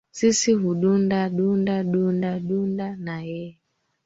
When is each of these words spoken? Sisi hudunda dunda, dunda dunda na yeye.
Sisi 0.17 0.51
hudunda 0.61 1.19
dunda, 1.37 1.75
dunda 1.91 2.31
dunda 2.47 2.87
na 3.05 3.15
yeye. 3.29 3.51